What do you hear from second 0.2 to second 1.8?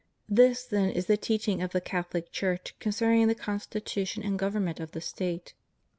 This then is the teaching of the